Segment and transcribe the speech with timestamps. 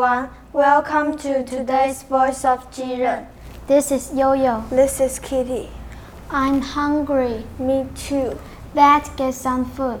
[0.00, 0.30] everyone.
[0.54, 3.26] Welcome to today's Voice of Jiren.
[3.66, 4.64] This is Yo-Yo.
[4.70, 5.68] This is Kitty.
[6.30, 7.44] I'm hungry.
[7.58, 8.38] Me too.
[8.74, 10.00] Let's get some food.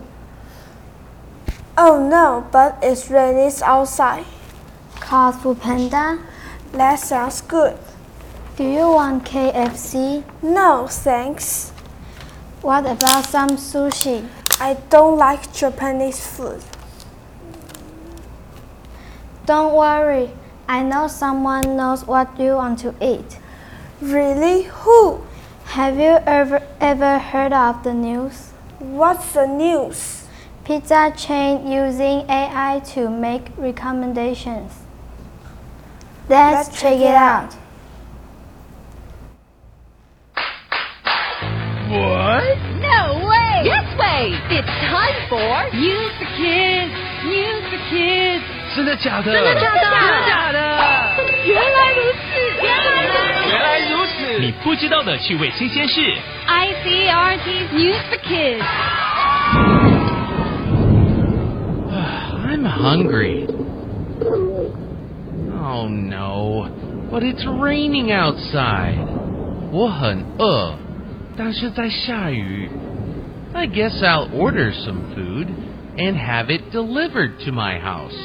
[1.76, 4.24] Oh no, but it's raining outside.
[5.00, 6.18] Call Food Panda.
[6.72, 7.76] That sounds good.
[8.56, 10.24] Do you want KFC?
[10.40, 11.72] No, thanks.
[12.62, 14.26] What about some sushi?
[14.58, 16.62] I don't like Japanese food.
[19.50, 20.30] Don't worry.
[20.68, 23.36] I know someone knows what you want to eat.
[24.00, 24.62] Really?
[24.62, 25.22] Who?
[25.74, 28.52] Have you ever ever heard of the news?
[28.78, 30.28] What's the news?
[30.64, 34.70] Pizza chain using AI to make recommendations.
[36.28, 37.52] Let's, Let's check it out.
[41.90, 42.54] What?
[42.78, 43.62] No way!
[43.66, 44.38] Yes way!
[44.56, 46.94] It's time for News for Kids!
[47.24, 48.59] News for Kids!
[48.75, 49.31] 真的假的？
[49.31, 50.59] 真的假的真的假的？
[51.45, 52.25] 原来如此！
[52.61, 53.49] 原来如此！
[53.49, 54.39] 原来如此！
[54.39, 56.01] 你不知道的趣味新鲜事。
[56.47, 58.63] ICRT's News for Kids!
[62.47, 63.47] I'm hungry.
[65.61, 66.69] Oh no,
[67.11, 68.97] but it's raining outside.
[69.71, 70.75] 我很饿，
[71.37, 72.69] 但是在下雨。
[73.53, 75.47] I guess I'll order some food
[75.97, 78.15] and have it delivered to my house.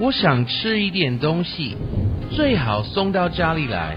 [0.00, 1.76] 我想吃一点东西，
[2.30, 3.96] 最好送到家里来。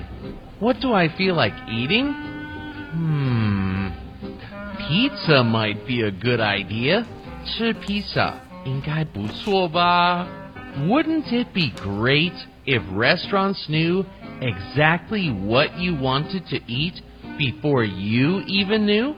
[0.60, 2.14] What do I feel like eating?
[2.94, 3.92] Hmm,
[4.78, 7.04] pizza might be a good idea.
[7.46, 8.34] 吃披萨
[8.66, 10.28] 应该不错吧？
[10.88, 12.34] Wouldn't it be great
[12.66, 14.06] if restaurants knew
[14.40, 17.02] exactly what you wanted to eat
[17.38, 19.16] before you even knew?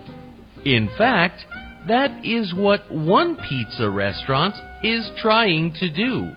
[0.64, 1.46] In fact,
[1.88, 6.32] that is what one pizza restaurant is trying to do.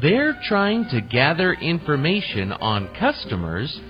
[0.00, 3.80] They're trying to gather information on customers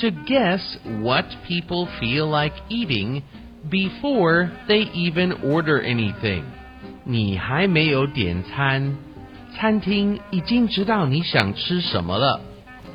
[0.00, 0.60] to guess
[1.00, 3.22] what people feel like eating
[3.70, 6.44] before they even order anything.
[7.04, 8.96] 你还没有点餐，
[9.54, 12.40] 餐厅已经知道你想吃什么了。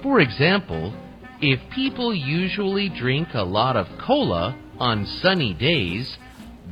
[0.03, 0.91] For example,
[1.39, 6.07] if people usually drink a lot of cola on sunny days,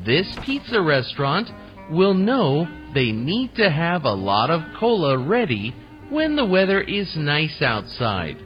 [0.06, 1.48] this pizza restaurant
[1.90, 5.74] will know they need to have a lot of cola ready
[6.10, 8.38] when the weather is nice outside.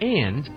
[0.00, 0.48] And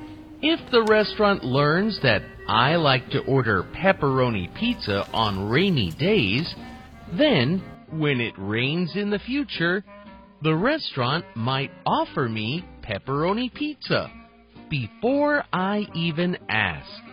[0.41, 6.55] if the restaurant learns that I like to order pepperoni pizza on rainy days,
[7.17, 9.83] then when it rains in the future,
[10.41, 14.09] the restaurant might offer me pepperoni pizza
[14.69, 17.03] before I even ask.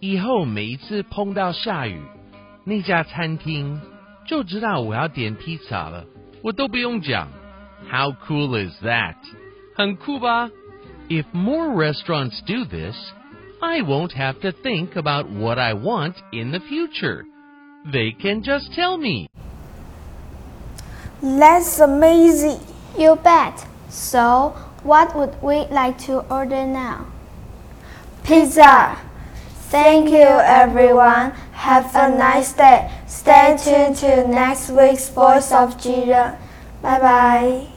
[0.00, 2.00] 以后每一次碰到下雨，
[2.64, 3.80] 那家餐厅
[4.26, 6.04] 就知道我要点披萨了，
[6.42, 7.28] 我都不用讲。
[7.90, 9.14] How cool is that?
[9.76, 10.50] 很酷吧？
[11.08, 12.96] If more restaurants do this,
[13.60, 17.24] I won't have to think about what I want in the future.
[17.90, 19.28] They can just tell me.
[21.22, 22.58] That's amazing.
[22.98, 23.64] You bet.
[23.88, 27.06] So, what would we like to order now?
[28.24, 28.98] Pizza.
[29.70, 31.32] Thank you, everyone.
[31.52, 32.90] Have a nice day.
[33.11, 36.37] Stay tuned to next week's Voice of Jiren.
[36.81, 37.67] Bye bye.